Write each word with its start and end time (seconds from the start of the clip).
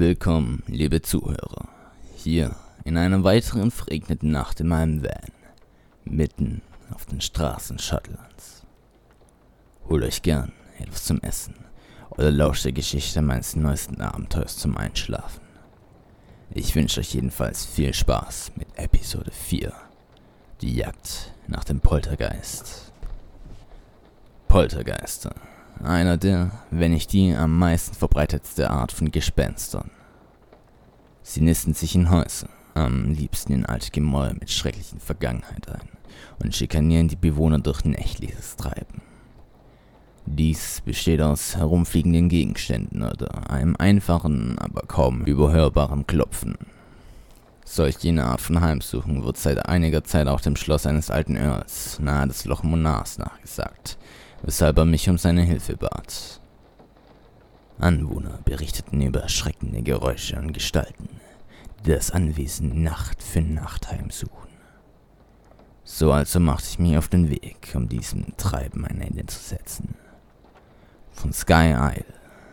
Willkommen, 0.00 0.62
liebe 0.66 1.02
Zuhörer, 1.02 1.68
hier 2.16 2.56
in 2.84 2.96
einer 2.96 3.22
weiteren 3.22 3.70
verregneten 3.70 4.30
Nacht 4.30 4.58
in 4.58 4.68
meinem 4.68 5.02
Van, 5.02 5.30
mitten 6.06 6.62
auf 6.90 7.04
den 7.04 7.20
Straßen 7.20 7.78
Schottlands. 7.78 8.62
Holt 9.86 10.02
euch 10.02 10.22
gern 10.22 10.52
etwas 10.78 11.04
zum 11.04 11.20
Essen 11.20 11.54
oder 12.08 12.30
lauscht 12.30 12.64
der 12.64 12.72
Geschichte 12.72 13.20
meines 13.20 13.56
neuesten 13.56 14.00
Abenteuers 14.00 14.56
zum 14.56 14.74
Einschlafen. 14.78 15.42
Ich 16.54 16.74
wünsche 16.74 17.00
euch 17.00 17.12
jedenfalls 17.12 17.66
viel 17.66 17.92
Spaß 17.92 18.52
mit 18.56 18.68
Episode 18.76 19.30
4, 19.30 19.70
die 20.62 20.76
Jagd 20.76 21.34
nach 21.46 21.64
dem 21.64 21.80
Poltergeist. 21.80 22.90
Poltergeister 24.48 25.34
einer 25.84 26.16
der, 26.16 26.50
wenn 26.70 26.92
nicht 26.92 27.12
die 27.12 27.34
am 27.34 27.58
meisten 27.58 27.94
verbreitetste 27.94 28.70
Art 28.70 28.92
von 28.92 29.10
Gespenstern. 29.10 29.90
Sie 31.22 31.40
nisten 31.40 31.74
sich 31.74 31.94
in 31.94 32.10
Häuser, 32.10 32.48
am 32.74 33.12
liebsten 33.12 33.52
in 33.52 33.66
alte 33.66 33.90
Gemäuer 33.90 34.34
mit 34.34 34.50
schrecklichen 34.50 35.00
Vergangenheit 35.00 35.68
ein 35.68 35.88
und 36.42 36.54
schikanieren 36.54 37.08
die 37.08 37.16
Bewohner 37.16 37.58
durch 37.58 37.84
nächtliches 37.84 38.56
Treiben. 38.56 39.02
Dies 40.26 40.80
besteht 40.84 41.20
aus 41.20 41.56
herumfliegenden 41.56 42.28
Gegenständen 42.28 43.02
oder 43.02 43.50
einem 43.50 43.74
einfachen, 43.76 44.58
aber 44.58 44.82
kaum 44.82 45.24
überhörbaren 45.24 46.06
Klopfen. 46.06 46.56
Solch 47.64 47.96
jene 48.00 48.24
Art 48.24 48.40
von 48.40 48.60
Heimsuchung 48.60 49.24
wird 49.24 49.36
seit 49.36 49.66
einiger 49.66 50.04
Zeit 50.04 50.26
auch 50.26 50.40
dem 50.40 50.56
Schloss 50.56 50.86
eines 50.86 51.10
alten 51.10 51.36
Earls 51.36 51.98
nahe 52.00 52.26
des 52.26 52.44
Loch 52.44 52.62
Monars 52.62 53.18
nachgesagt, 53.18 53.98
weshalb 54.42 54.78
er 54.78 54.84
mich 54.84 55.08
um 55.08 55.18
seine 55.18 55.42
Hilfe 55.42 55.76
bat. 55.76 56.40
Anwohner 57.78 58.38
berichteten 58.44 59.00
über 59.00 59.20
erschreckende 59.20 59.82
Geräusche 59.82 60.36
und 60.36 60.52
Gestalten, 60.52 61.08
die 61.84 61.90
das 61.90 62.10
Anwesen 62.10 62.82
Nacht 62.82 63.22
für 63.22 63.40
Nacht 63.40 63.90
heimsuchen. 63.90 64.50
So 65.84 66.12
also 66.12 66.38
machte 66.38 66.68
ich 66.70 66.78
mich 66.78 66.96
auf 66.96 67.08
den 67.08 67.30
Weg, 67.30 67.72
um 67.74 67.88
diesem 67.88 68.36
Treiben 68.36 68.84
ein 68.84 69.00
Ende 69.00 69.26
zu 69.26 69.40
setzen. 69.40 69.96
Von 71.10 71.32
Sky 71.32 71.72
Isle, 71.72 72.04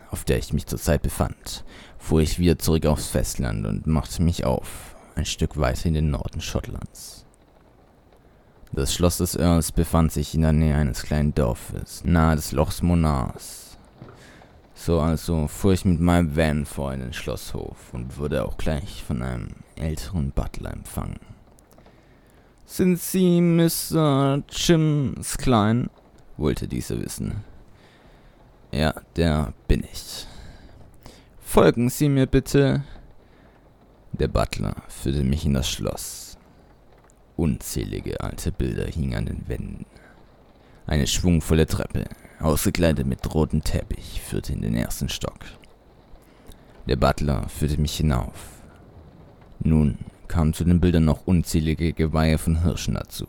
auf 0.09 0.23
der 0.23 0.39
ich 0.39 0.53
mich 0.53 0.65
zurzeit 0.65 1.03
befand, 1.03 1.63
fuhr 1.99 2.21
ich 2.21 2.39
wieder 2.39 2.57
zurück 2.57 2.85
aufs 2.85 3.07
Festland 3.07 3.65
und 3.65 3.85
machte 3.85 4.23
mich 4.23 4.45
auf, 4.45 4.95
ein 5.15 5.25
Stück 5.25 5.57
weiter 5.57 5.85
in 5.85 5.93
den 5.93 6.09
Norden 6.09 6.41
Schottlands. 6.41 7.26
Das 8.73 8.93
Schloss 8.93 9.17
des 9.17 9.35
Earls 9.35 9.71
befand 9.71 10.11
sich 10.11 10.35
in 10.35 10.41
der 10.41 10.51
Nähe 10.51 10.75
eines 10.75 11.03
kleinen 11.03 11.33
Dorfes, 11.33 12.03
nahe 12.03 12.35
des 12.35 12.51
Lochs 12.51 12.81
Monars. 12.81 13.77
So 14.75 14.99
also 14.99 15.47
fuhr 15.47 15.73
ich 15.73 15.85
mit 15.85 15.99
meinem 15.99 16.35
Van 16.35 16.65
vor 16.65 16.93
in 16.93 16.99
den 16.99 17.13
Schlosshof 17.13 17.93
und 17.93 18.17
wurde 18.17 18.45
auch 18.45 18.57
gleich 18.57 19.03
von 19.03 19.21
einem 19.21 19.47
älteren 19.75 20.31
Butler 20.31 20.71
empfangen. 20.73 21.19
Sind 22.65 22.99
Sie 22.99 23.41
Mr. 23.41 24.43
Jim 24.49 25.15
Sklein? 25.23 25.89
wollte 26.35 26.67
dieser 26.67 27.01
wissen. 27.01 27.43
Ja, 28.71 28.93
der 29.15 29.53
bin 29.67 29.83
ich. 29.91 30.27
Folgen 31.39 31.89
Sie 31.89 32.09
mir 32.09 32.27
bitte. 32.27 32.83
Der 34.11 34.27
Butler 34.27 34.75
führte 34.89 35.23
mich 35.23 35.45
in 35.45 35.53
das 35.53 35.69
Schloss. 35.69 36.26
Unzählige 37.37 38.19
alte 38.19 38.51
Bilder 38.51 38.87
hingen 38.87 39.15
an 39.15 39.25
den 39.27 39.47
Wänden. 39.47 39.85
Eine 40.87 41.05
schwungvolle 41.05 41.67
Treppe, 41.67 42.05
ausgekleidet 42.39 43.05
mit 43.05 43.33
rotem 43.33 43.63
Teppich, 43.63 44.21
führte 44.21 44.53
in 44.53 44.61
den 44.61 44.75
ersten 44.75 45.07
Stock. 45.07 45.39
Der 46.87 46.95
Butler 46.95 47.47
führte 47.47 47.79
mich 47.79 47.95
hinauf. 47.97 48.49
Nun 49.59 49.99
kamen 50.27 50.53
zu 50.53 50.63
den 50.63 50.79
Bildern 50.79 51.05
noch 51.05 51.27
unzählige 51.27 51.93
Geweihe 51.93 52.39
von 52.39 52.63
Hirschen 52.63 52.95
dazu, 52.95 53.27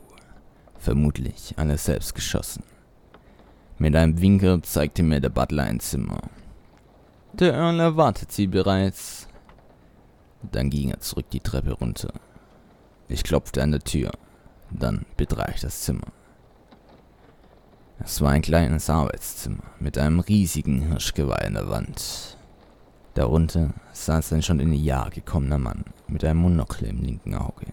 vermutlich 0.79 1.53
alle 1.57 1.77
selbst 1.77 2.15
geschossen. 2.15 2.63
Mit 3.77 3.95
einem 3.95 4.21
Winker 4.21 4.63
zeigte 4.63 5.03
mir 5.03 5.21
der 5.21 5.29
Butler 5.29 5.65
ein 5.65 5.81
Zimmer. 5.81 6.23
Der 7.35 7.53
Earl 7.53 7.79
erwartet 7.79 8.33
Sie 8.33 8.47
bereits. 8.47 9.29
Dann 10.51 10.71
ging 10.71 10.91
er 10.91 11.01
zurück 11.01 11.29
die 11.31 11.41
Treppe 11.41 11.73
runter. 11.73 12.13
Ich 13.09 13.25
klopfte 13.25 13.63
an 13.63 13.73
der 13.73 13.81
Tür. 13.81 14.13
Dann 14.71 15.07
betrat 15.17 15.55
ich 15.55 15.61
das 15.63 15.83
Zimmer. 15.83 16.07
Es 18.01 18.21
war 18.21 18.31
ein 18.31 18.43
kleines 18.43 18.91
Arbeitszimmer 18.91 19.65
mit 19.81 19.99
einem 19.99 20.21
riesigen 20.21 20.83
Hirschgeweih 20.83 21.47
an 21.47 21.55
der 21.55 21.69
Wand. 21.69 22.37
Darunter 23.15 23.71
saß 23.93 24.33
ein 24.35 24.43
schon 24.43 24.61
in 24.61 24.71
die 24.71 24.85
Jahre 24.85 25.11
gekommener 25.11 25.59
Mann 25.59 25.85
mit 26.07 26.25
einem 26.25 26.41
Monokel 26.41 26.89
im 26.89 27.03
linken 27.03 27.35
Auge. 27.35 27.67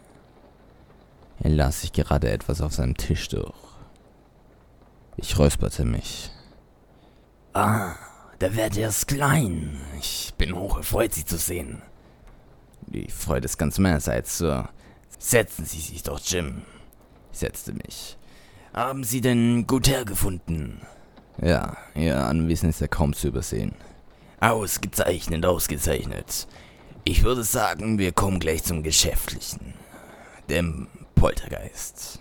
Er 1.40 1.52
las 1.52 1.82
sich 1.82 1.92
gerade 1.92 2.30
etwas 2.32 2.62
auf 2.62 2.74
seinem 2.74 2.98
Tisch 2.98 3.28
durch. 3.28 3.54
Ich 5.18 5.38
räusperte 5.38 5.86
mich. 5.86 6.32
Ah, 7.54 7.96
der 8.42 8.56
Wert 8.56 8.76
ist 8.78 9.08
klein. 9.08 9.80
Ich 10.00 10.34
bin 10.38 10.56
hocherfreut, 10.56 11.14
Sie 11.14 11.26
zu 11.26 11.38
sehen. 11.38 11.82
Die 12.88 13.10
Freude 13.10 13.46
ist 13.46 13.58
ganz 13.58 13.78
meinerseits, 13.80 14.38
Sir. 14.38 14.70
Setzen 15.18 15.66
Sie 15.66 15.80
sich 15.80 16.04
doch, 16.04 16.20
Jim. 16.20 16.62
Ich 17.32 17.40
setzte 17.40 17.74
mich. 17.74 18.18
Haben 18.74 19.04
Sie 19.04 19.22
denn 19.22 19.68
gut 19.68 19.88
hergefunden? 19.88 20.82
Ja, 21.42 21.78
Ihr 21.96 22.18
Anwesen 22.18 22.70
ist 22.70 22.82
ja 22.82 22.88
kaum 22.88 23.14
zu 23.14 23.28
übersehen. 23.28 23.74
Ausgezeichnet, 24.40 25.46
ausgezeichnet. 25.46 26.48
Ich 27.04 27.24
würde 27.24 27.44
sagen, 27.44 27.98
wir 28.00 28.12
kommen 28.12 28.40
gleich 28.40 28.64
zum 28.64 28.84
Geschäftlichen. 28.84 29.74
Dem 30.50 30.88
Poltergeist. 31.16 32.20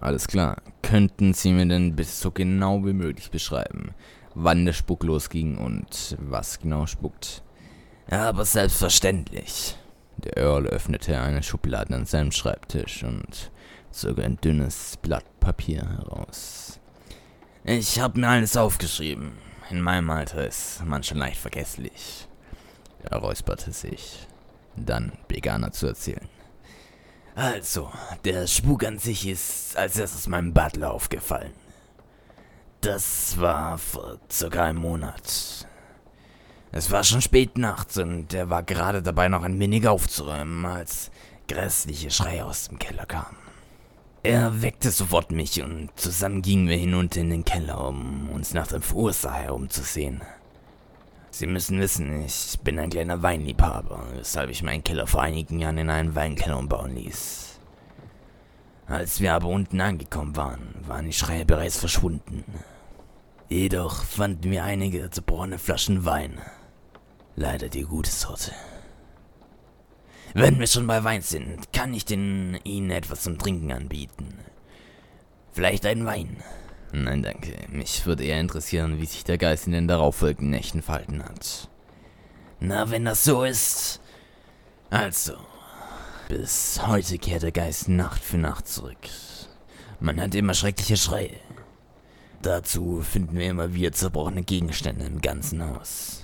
Alles 0.00 0.26
klar. 0.28 0.56
Könnten 0.82 1.32
Sie 1.32 1.52
mir 1.52 1.66
denn 1.66 1.96
bitte 1.96 2.10
so 2.10 2.30
genau 2.30 2.84
wie 2.84 2.92
möglich 2.92 3.30
beschreiben, 3.30 3.94
wann 4.34 4.66
der 4.66 4.74
Spuck 4.74 5.02
losging 5.02 5.56
und 5.56 6.16
was 6.20 6.58
genau 6.58 6.86
spuckt? 6.86 7.42
Aber 8.10 8.44
selbstverständlich. 8.44 9.76
Der 10.24 10.38
Earl 10.38 10.66
öffnete 10.66 11.20
eine 11.20 11.42
Schublade 11.42 11.94
an 11.94 12.06
seinem 12.06 12.32
Schreibtisch 12.32 13.02
und 13.02 13.50
zog 13.90 14.18
ein 14.18 14.38
dünnes 14.40 14.96
Blatt 15.02 15.24
Papier 15.38 15.82
heraus. 15.82 16.80
Ich 17.64 18.00
habe 18.00 18.20
mir 18.20 18.28
alles 18.28 18.56
aufgeschrieben. 18.56 19.32
In 19.70 19.80
meinem 19.80 20.10
Alter 20.10 20.46
ist 20.46 20.84
man 20.84 21.02
schon 21.02 21.18
leicht 21.18 21.38
vergesslich. 21.40 22.26
Er 23.02 23.18
räusperte 23.18 23.72
sich. 23.72 24.26
Dann 24.76 25.12
begann 25.28 25.62
er 25.62 25.72
zu 25.72 25.86
erzählen. 25.86 26.28
Also, 27.34 27.92
der 28.24 28.46
Spuk 28.46 28.84
an 28.84 28.98
sich 28.98 29.26
ist 29.26 29.76
als 29.76 29.98
erstes 29.98 30.26
meinem 30.26 30.54
Butler 30.54 30.92
aufgefallen. 30.92 31.52
Das 32.80 33.38
war 33.38 33.78
vor 33.78 34.18
circa 34.30 34.64
einem 34.64 34.78
Monat. 34.78 35.66
Es 36.76 36.90
war 36.90 37.04
schon 37.04 37.22
spät 37.22 37.56
nachts 37.56 37.98
und 37.98 38.34
er 38.34 38.50
war 38.50 38.64
gerade 38.64 39.00
dabei, 39.00 39.28
noch 39.28 39.44
ein 39.44 39.60
wenig 39.60 39.86
aufzuräumen, 39.86 40.66
als 40.66 41.12
grässliche 41.46 42.10
Schreie 42.10 42.44
aus 42.44 42.66
dem 42.66 42.80
Keller 42.80 43.06
kamen. 43.06 43.36
Er 44.24 44.60
weckte 44.60 44.90
sofort 44.90 45.30
mich 45.30 45.62
und 45.62 45.90
zusammen 45.94 46.42
gingen 46.42 46.66
wir 46.66 46.76
hinunter 46.76 47.20
in 47.20 47.30
den 47.30 47.44
Keller, 47.44 47.86
um 47.86 48.28
uns 48.28 48.54
nach 48.54 48.66
dem 48.66 48.82
Verursacher 48.82 49.54
umzusehen. 49.54 50.22
Sie 51.30 51.46
müssen 51.46 51.78
wissen, 51.78 52.24
ich 52.24 52.58
bin 52.64 52.80
ein 52.80 52.90
kleiner 52.90 53.22
Weinliebhaber, 53.22 54.08
weshalb 54.16 54.50
ich 54.50 54.64
meinen 54.64 54.82
Keller 54.82 55.06
vor 55.06 55.22
einigen 55.22 55.60
Jahren 55.60 55.78
in 55.78 55.90
einen 55.90 56.16
Weinkeller 56.16 56.58
umbauen 56.58 56.96
ließ. 56.96 57.60
Als 58.88 59.20
wir 59.20 59.32
aber 59.32 59.46
unten 59.46 59.80
angekommen 59.80 60.34
waren, 60.34 60.74
waren 60.88 61.06
die 61.06 61.12
Schreie 61.12 61.44
bereits 61.44 61.78
verschwunden. 61.78 62.42
Jedoch 63.48 64.02
fanden 64.02 64.50
wir 64.50 64.64
einige 64.64 65.08
zerbrochene 65.08 65.58
Flaschen 65.58 66.04
Wein 66.04 66.40
Leider 67.36 67.68
die 67.68 67.82
gute 67.82 68.10
Sorte. 68.10 68.52
Wenn 70.34 70.58
wir 70.58 70.66
schon 70.66 70.86
bei 70.86 71.02
Wein 71.04 71.22
sind, 71.22 71.72
kann 71.72 71.94
ich 71.94 72.04
denn 72.04 72.58
Ihnen 72.64 72.90
etwas 72.90 73.22
zum 73.22 73.38
Trinken 73.38 73.70
anbieten. 73.72 74.38
Vielleicht 75.52 75.86
einen 75.86 76.06
Wein. 76.06 76.42
Nein, 76.92 77.22
danke. 77.22 77.52
Mich 77.68 78.06
würde 78.06 78.24
eher 78.24 78.40
interessieren, 78.40 79.00
wie 79.00 79.06
sich 79.06 79.24
der 79.24 79.38
Geist 79.38 79.66
in 79.66 79.72
den 79.72 79.88
darauffolgenden 79.88 80.50
Nächten 80.50 80.82
verhalten 80.82 81.24
hat. 81.24 81.68
Na, 82.60 82.90
wenn 82.90 83.04
das 83.04 83.24
so 83.24 83.44
ist. 83.44 84.00
Also. 84.90 85.34
Bis 86.28 86.80
heute 86.86 87.18
kehrt 87.18 87.42
der 87.42 87.52
Geist 87.52 87.88
Nacht 87.88 88.22
für 88.22 88.38
Nacht 88.38 88.66
zurück. 88.66 88.96
Man 90.00 90.20
hat 90.20 90.34
immer 90.34 90.54
schreckliche 90.54 90.96
Schreie. 90.96 91.38
Dazu 92.42 93.02
finden 93.02 93.36
wir 93.38 93.50
immer 93.50 93.74
wieder 93.74 93.92
zerbrochene 93.92 94.42
Gegenstände 94.42 95.04
im 95.04 95.20
ganzen 95.20 95.64
Haus. 95.64 96.23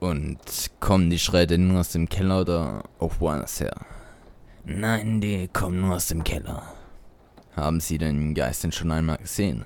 Und 0.00 0.70
kommen 0.80 1.10
die 1.10 1.18
Schreie 1.18 1.58
nur 1.58 1.80
aus 1.80 1.92
dem 1.92 2.08
Keller 2.08 2.42
oder 2.42 2.84
auch 2.98 3.14
woanders 3.20 3.60
her? 3.60 3.74
Nein, 4.64 5.20
die 5.20 5.48
kommen 5.48 5.80
nur 5.80 5.96
aus 5.96 6.08
dem 6.08 6.22
Keller. 6.24 6.62
Haben 7.54 7.80
Sie 7.80 7.96
den 7.96 8.34
Geist 8.34 8.64
denn 8.64 8.72
schon 8.72 8.92
einmal 8.92 9.16
gesehen? 9.16 9.64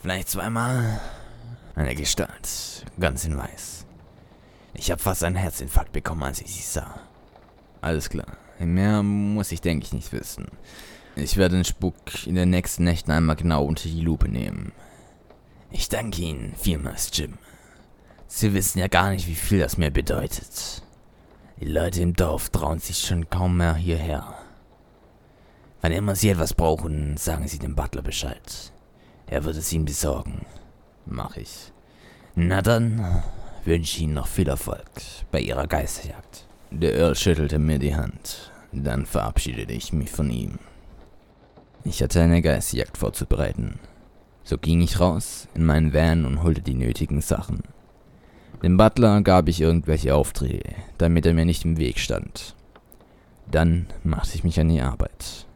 Vielleicht 0.00 0.30
zweimal. 0.30 1.00
Eine 1.74 1.94
Gestalt, 1.94 2.84
ganz 2.98 3.24
in 3.24 3.36
weiß. 3.36 3.84
Ich 4.74 4.90
habe 4.90 5.02
fast 5.02 5.24
einen 5.24 5.36
Herzinfarkt 5.36 5.92
bekommen, 5.92 6.22
als 6.22 6.40
ich 6.40 6.54
sie 6.54 6.62
sah. 6.62 7.00
Alles 7.80 8.08
klar. 8.08 8.36
Mehr 8.58 9.02
muss 9.02 9.52
ich, 9.52 9.60
denke 9.60 9.84
ich, 9.84 9.92
nicht 9.92 10.12
wissen. 10.12 10.46
Ich 11.14 11.36
werde 11.36 11.56
den 11.56 11.64
Spuk 11.64 11.94
in 12.26 12.36
den 12.36 12.50
nächsten 12.50 12.84
Nächten 12.84 13.10
einmal 13.10 13.36
genau 13.36 13.64
unter 13.64 13.88
die 13.88 14.00
Lupe 14.00 14.28
nehmen. 14.28 14.72
Ich 15.70 15.88
danke 15.88 16.22
Ihnen 16.22 16.54
vielmals, 16.56 17.10
Jim. 17.12 17.38
Sie 18.30 18.52
wissen 18.52 18.78
ja 18.78 18.88
gar 18.88 19.10
nicht, 19.10 19.26
wie 19.26 19.34
viel 19.34 19.58
das 19.58 19.78
mir 19.78 19.90
bedeutet. 19.90 20.82
Die 21.60 21.64
Leute 21.64 22.02
im 22.02 22.14
Dorf 22.14 22.50
trauen 22.50 22.78
sich 22.78 22.98
schon 22.98 23.30
kaum 23.30 23.56
mehr 23.56 23.74
hierher. 23.74 24.34
Wann 25.80 25.92
immer 25.92 26.14
Sie 26.14 26.28
etwas 26.28 26.52
brauchen, 26.52 27.16
sagen 27.16 27.48
Sie 27.48 27.58
dem 27.58 27.74
Butler 27.74 28.02
Bescheid. 28.02 28.72
Er 29.26 29.44
wird 29.44 29.56
es 29.56 29.72
Ihnen 29.72 29.86
besorgen. 29.86 30.44
Mach 31.06 31.36
ich. 31.38 31.72
Na 32.34 32.60
dann 32.60 33.22
wünsche 33.64 33.96
ich 33.96 34.02
Ihnen 34.02 34.14
noch 34.14 34.28
viel 34.28 34.48
Erfolg 34.48 34.90
bei 35.30 35.40
Ihrer 35.40 35.66
Geisterjagd. 35.66 36.46
Der 36.70 36.96
Earl 36.96 37.16
schüttelte 37.16 37.58
mir 37.58 37.78
die 37.78 37.96
Hand. 37.96 38.52
Dann 38.72 39.06
verabschiedete 39.06 39.72
ich 39.72 39.94
mich 39.94 40.10
von 40.10 40.28
ihm. 40.30 40.58
Ich 41.82 42.02
hatte 42.02 42.20
eine 42.20 42.42
Geisterjagd 42.42 42.98
vorzubereiten. 42.98 43.78
So 44.44 44.58
ging 44.58 44.82
ich 44.82 45.00
raus 45.00 45.48
in 45.54 45.64
meinen 45.64 45.94
Van 45.94 46.26
und 46.26 46.42
holte 46.42 46.60
die 46.60 46.74
nötigen 46.74 47.22
Sachen. 47.22 47.62
Dem 48.62 48.76
Butler 48.76 49.22
gab 49.22 49.48
ich 49.48 49.60
irgendwelche 49.60 50.14
Aufträge, 50.14 50.74
damit 50.98 51.26
er 51.26 51.34
mir 51.34 51.44
nicht 51.44 51.64
im 51.64 51.78
Weg 51.78 51.98
stand. 51.98 52.54
Dann 53.50 53.86
machte 54.02 54.34
ich 54.34 54.44
mich 54.44 54.58
an 54.58 54.68
die 54.68 54.80
Arbeit. 54.80 55.46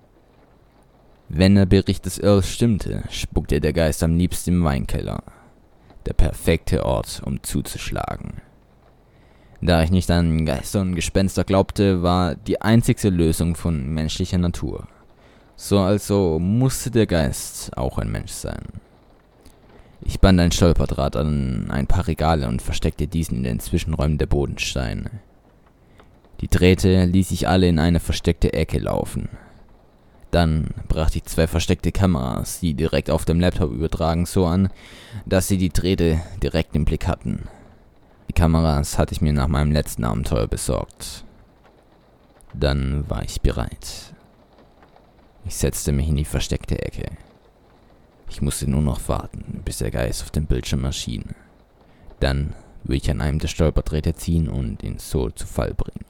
Wenn 1.29 1.55
der 1.55 1.67
Bericht 1.67 2.07
des 2.07 2.19
Earls 2.19 2.49
stimmte, 2.49 3.03
spuckte 3.11 3.61
der 3.61 3.73
Geist 3.73 4.03
am 4.03 4.17
liebsten 4.17 4.51
im 4.51 4.65
Weinkeller. 4.65 5.23
Der 6.07 6.13
perfekte 6.13 6.85
Ort, 6.85 7.23
um 7.25 7.43
zuzuschlagen. 7.43 8.43
Da 9.61 9.83
ich 9.83 9.91
nicht 9.91 10.11
an 10.11 10.45
Geister 10.45 10.81
und 10.81 10.95
Gespenster 10.95 11.45
glaubte, 11.45 12.03
war 12.03 12.35
die 12.35 12.61
einzigste 12.61 13.11
Lösung 13.11 13.55
von 13.55 13.89
menschlicher 13.95 14.39
Natur. 14.39 14.87
So 15.57 15.79
also 15.79 16.39
musste 16.39 16.91
der 16.91 17.07
Geist 17.07 17.77
auch 17.77 17.99
ein 17.99 18.11
Mensch 18.11 18.33
sein. 18.33 18.63
Ich 20.05 20.21
band 20.21 20.41
ein 20.41 20.53
Stolperdraht 20.53 21.17
an 21.17 21.71
ein 21.71 21.87
paar 21.87 22.07
Regale 22.07 22.49
und 22.49 22.61
versteckte 22.61 23.07
diesen 23.07 23.39
in 23.39 23.45
den 23.45 23.61
Zwischenräumen 23.61 24.19
der 24.19 24.27
Bodensteine. 24.27 25.11
Die 26.41 26.49
Drähte 26.49 27.05
ließ 27.05 27.31
ich 27.31 27.49
alle 27.49 27.69
in 27.69 27.79
eine 27.79 28.01
versteckte 28.01 28.53
Ecke 28.53 28.81
laufen. 28.81 29.29
Dann 30.33 30.71
brachte 30.89 31.19
ich 31.19 31.25
zwei 31.25 31.47
versteckte 31.47 31.93
Kameras, 31.93 32.59
die 32.61 32.75
direkt 32.75 33.11
auf 33.11 33.25
dem 33.25 33.39
Laptop 33.39 33.71
übertragen, 33.71 34.27
so 34.27 34.47
an, 34.47 34.71
dass 35.25 35.47
sie 35.47 35.59
die 35.59 35.69
Drähte 35.69 36.21
direkt 36.43 36.75
im 36.75 36.85
Blick 36.85 37.07
hatten. 37.07 37.49
Die 38.29 38.33
Kameras 38.33 38.99
hatte 38.99 39.13
ich 39.13 39.21
mir 39.21 39.33
nach 39.33 39.47
meinem 39.47 39.73
letzten 39.73 40.05
Abenteuer 40.05 40.49
besorgt. 40.49 41.25
Dann 42.55 43.09
war 43.09 43.23
ich 43.23 43.41
bereit. 43.41 44.15
Ich 45.45 45.57
setzte 45.57 45.93
mich 45.93 46.09
in 46.09 46.17
die 46.17 46.25
versteckte 46.25 46.81
Ecke. 46.81 47.11
Ich 48.33 48.41
musste 48.41 48.69
nur 48.69 48.81
noch 48.81 49.09
warten, 49.09 49.61
bis 49.63 49.79
der 49.79 49.91
Geist 49.91 50.23
auf 50.23 50.31
dem 50.31 50.47
Bildschirm 50.47 50.85
erschien. 50.87 51.35
Dann 52.19 52.55
würde 52.83 52.97
ich 52.97 53.11
an 53.11 53.21
einem 53.21 53.39
der 53.39 53.49
Stolperdrähte 53.49 54.15
ziehen 54.15 54.49
und 54.49 54.83
ihn 54.83 54.99
so 54.99 55.29
zu 55.29 55.47
Fall 55.47 55.75
bringen. 55.75 56.07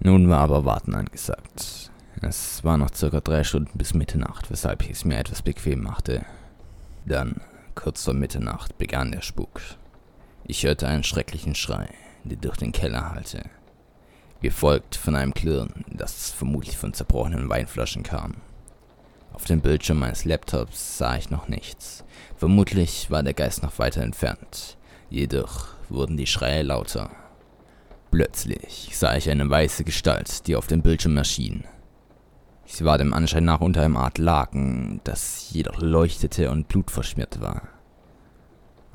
Nun 0.00 0.28
war 0.28 0.40
aber 0.40 0.64
Warten 0.64 0.92
angesagt. 0.92 1.92
Es 2.20 2.64
war 2.64 2.76
noch 2.78 2.92
circa 2.92 3.20
drei 3.20 3.44
Stunden 3.44 3.78
bis 3.78 3.94
Mitternacht, 3.94 4.50
weshalb 4.50 4.82
ich 4.82 4.90
es 4.90 5.04
mir 5.04 5.16
etwas 5.16 5.42
bequem 5.42 5.84
machte. 5.84 6.26
Dann, 7.06 7.40
kurz 7.76 8.02
vor 8.02 8.14
Mitternacht, 8.14 8.76
begann 8.76 9.12
der 9.12 9.22
Spuk. 9.22 9.60
Ich 10.42 10.64
hörte 10.64 10.88
einen 10.88 11.04
schrecklichen 11.04 11.54
Schrei, 11.54 11.90
der 12.24 12.38
durch 12.38 12.56
den 12.56 12.72
Keller 12.72 13.12
hallte, 13.12 13.44
gefolgt 14.42 14.96
von 14.96 15.14
einem 15.14 15.32
Klirren, 15.32 15.84
das 15.92 16.32
vermutlich 16.32 16.76
von 16.76 16.92
zerbrochenen 16.92 17.48
Weinflaschen 17.48 18.02
kam. 18.02 18.34
Auf 19.34 19.44
dem 19.44 19.60
Bildschirm 19.60 19.98
meines 19.98 20.24
Laptops 20.24 20.96
sah 20.96 21.16
ich 21.16 21.28
noch 21.28 21.48
nichts. 21.48 22.04
Vermutlich 22.36 23.10
war 23.10 23.24
der 23.24 23.34
Geist 23.34 23.64
noch 23.64 23.78
weiter 23.80 24.02
entfernt. 24.02 24.78
Jedoch 25.10 25.66
wurden 25.88 26.16
die 26.16 26.28
Schreie 26.28 26.62
lauter. 26.62 27.10
Plötzlich 28.12 28.90
sah 28.92 29.16
ich 29.16 29.28
eine 29.28 29.50
weiße 29.50 29.82
Gestalt, 29.82 30.46
die 30.46 30.54
auf 30.54 30.68
dem 30.68 30.82
Bildschirm 30.82 31.16
erschien. 31.16 31.64
Sie 32.64 32.84
war 32.84 32.96
dem 32.96 33.12
Anschein 33.12 33.44
nach 33.44 33.60
unter 33.60 33.82
einem 33.82 33.96
Art 33.96 34.18
Laken, 34.18 35.00
das 35.02 35.50
jedoch 35.50 35.80
leuchtete 35.80 36.50
und 36.50 36.68
blutverschmiert 36.68 37.40
war. 37.40 37.62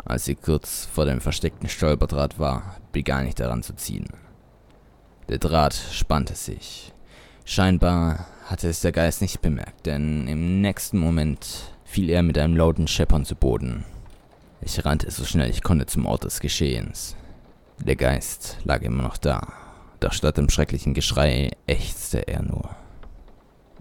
Als 0.06 0.24
sie 0.24 0.36
kurz 0.36 0.86
vor 0.86 1.06
dem 1.06 1.20
versteckten 1.20 1.68
Stolperdraht 1.68 2.40
war, 2.40 2.78
begann 2.94 3.28
ich 3.28 3.36
daran 3.36 3.62
zu 3.62 3.76
ziehen. 3.76 4.08
Der 5.28 5.38
Draht 5.38 5.74
spannte 5.74 6.36
sich. 6.36 6.94
Scheinbar 7.44 8.26
hatte 8.50 8.68
es 8.68 8.82
der 8.82 8.92
Geist 8.92 9.22
nicht 9.22 9.42
bemerkt, 9.42 9.86
denn 9.86 10.28
im 10.28 10.60
nächsten 10.60 10.98
Moment 10.98 11.72
fiel 11.86 12.10
er 12.10 12.24
mit 12.24 12.36
einem 12.36 12.58
lauten 12.58 12.88
Scheppern 12.88 13.24
zu 13.24 13.36
Boden. 13.36 13.86
Ich 14.62 14.84
rannte 14.84 15.12
so 15.12 15.24
schnell 15.24 15.52
ich 15.52 15.62
konnte 15.62 15.86
zum 15.86 16.08
Ort 16.08 16.24
des 16.24 16.40
Geschehens. 16.40 17.16
Der 17.78 17.96
Geist 17.96 18.58
lag 18.64 18.82
immer 18.82 19.04
noch 19.04 19.18
da, 19.18 19.54
doch 20.00 20.14
statt 20.14 20.38
dem 20.38 20.50
schrecklichen 20.50 20.96
Geschrei 20.96 21.52
ächzte 21.68 22.28
er 22.28 22.42
nur. 22.42 22.76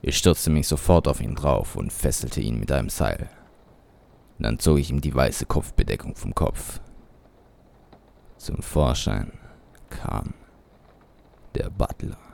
Ich 0.02 0.18
stürzte 0.18 0.50
mich 0.50 0.68
sofort 0.68 1.08
auf 1.08 1.22
ihn 1.22 1.34
drauf 1.34 1.74
und 1.74 1.90
fesselte 1.90 2.42
ihn 2.42 2.60
mit 2.60 2.70
einem 2.70 2.90
Seil. 2.90 3.30
Dann 4.38 4.58
zog 4.58 4.78
ich 4.78 4.90
ihm 4.90 5.00
die 5.00 5.14
weiße 5.14 5.46
Kopfbedeckung 5.46 6.14
vom 6.14 6.34
Kopf. 6.34 6.80
Zum 8.36 8.62
Vorschein 8.62 9.32
kam 9.88 10.34
der 11.54 11.70
Butler. 11.70 12.27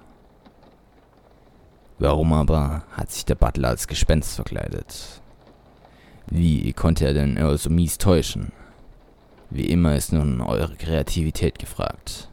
Warum 1.99 2.33
aber 2.33 2.83
hat 2.93 3.11
sich 3.13 3.25
der 3.25 3.37
Butler 3.37 3.69
als 3.69 3.87
Gespenst 3.87 4.35
verkleidet? 4.35 5.21
Wie 6.27 6.73
konnte 6.73 7.07
er 7.07 7.15
denn 7.15 7.37
Earl 7.37 7.59
so 7.59 7.71
mies 7.71 7.99
täuschen? 7.99 8.53
Wie 9.51 9.67
immer 9.67 9.95
ist 9.95 10.13
nun 10.13 10.41
eure 10.41 10.75
Kreativität 10.75 11.59
gefragt. 11.59 12.29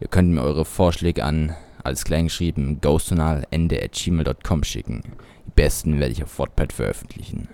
Ihr 0.00 0.08
könnt 0.08 0.30
mir 0.30 0.42
eure 0.42 0.64
Vorschläge 0.64 1.24
an, 1.24 1.54
als 1.84 2.04
kleingeschrieben, 2.04 2.80
ghostonalende.gmail.com 2.80 4.64
schicken. 4.64 5.02
Die 5.46 5.52
besten 5.54 6.00
werde 6.00 6.12
ich 6.12 6.22
auf 6.22 6.38
Wattpad 6.38 6.72
veröffentlichen. 6.72 7.48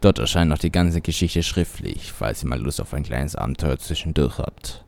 Dort 0.00 0.18
erscheint 0.18 0.50
noch 0.50 0.58
die 0.58 0.70
ganze 0.70 1.00
Geschichte 1.00 1.42
schriftlich, 1.42 2.12
falls 2.12 2.44
ihr 2.44 2.48
mal 2.48 2.60
Lust 2.60 2.80
auf 2.80 2.92
ein 2.94 3.02
kleines 3.02 3.34
Abenteuer 3.34 3.78
zwischendurch 3.78 4.38
habt. 4.38 4.84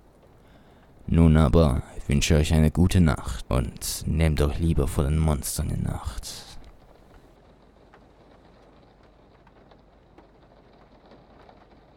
Nun 1.06 1.36
aber 1.36 1.82
wünsche 2.10 2.34
euch 2.34 2.52
eine 2.52 2.72
gute 2.72 3.00
Nacht 3.00 3.44
und 3.48 4.02
nehmt 4.04 4.40
euch 4.42 4.58
lieber 4.58 4.88
vor 4.88 5.04
den 5.04 5.16
Monstern 5.16 5.70
in 5.70 5.84
Nacht. 5.84 6.49